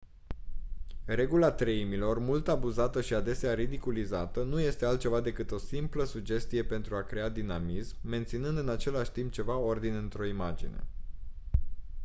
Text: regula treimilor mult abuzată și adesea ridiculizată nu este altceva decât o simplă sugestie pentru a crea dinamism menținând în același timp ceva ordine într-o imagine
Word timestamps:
regula 1.05 1.51
treimilor 1.55 2.17
mult 2.19 2.47
abuzată 2.47 3.01
și 3.01 3.13
adesea 3.13 3.53
ridiculizată 3.53 4.43
nu 4.43 4.59
este 4.59 4.85
altceva 4.85 5.21
decât 5.21 5.51
o 5.51 5.57
simplă 5.57 6.03
sugestie 6.03 6.63
pentru 6.63 6.95
a 6.95 7.03
crea 7.03 7.29
dinamism 7.29 7.95
menținând 8.01 8.57
în 8.57 8.69
același 8.69 9.11
timp 9.11 9.31
ceva 9.31 9.57
ordine 9.57 9.97
într-o 9.97 10.25
imagine 10.25 10.83